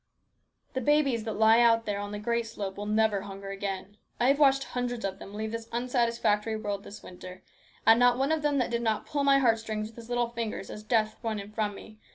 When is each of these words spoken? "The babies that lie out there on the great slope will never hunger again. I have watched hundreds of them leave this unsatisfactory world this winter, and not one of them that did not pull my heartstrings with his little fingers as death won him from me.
"The 0.73 0.81
babies 0.81 1.25
that 1.25 1.33
lie 1.37 1.59
out 1.59 1.85
there 1.85 1.99
on 1.99 2.11
the 2.11 2.17
great 2.17 2.47
slope 2.47 2.75
will 2.75 2.87
never 2.87 3.21
hunger 3.21 3.49
again. 3.51 3.97
I 4.19 4.29
have 4.29 4.39
watched 4.39 4.63
hundreds 4.63 5.05
of 5.05 5.19
them 5.19 5.35
leave 5.35 5.51
this 5.51 5.69
unsatisfactory 5.71 6.55
world 6.55 6.83
this 6.83 7.03
winter, 7.03 7.43
and 7.85 7.99
not 7.99 8.17
one 8.17 8.31
of 8.31 8.41
them 8.41 8.57
that 8.57 8.71
did 8.71 8.81
not 8.81 9.05
pull 9.05 9.23
my 9.23 9.37
heartstrings 9.37 9.89
with 9.89 9.97
his 9.97 10.09
little 10.09 10.29
fingers 10.31 10.71
as 10.71 10.81
death 10.81 11.19
won 11.21 11.37
him 11.37 11.51
from 11.51 11.75
me. 11.75 11.99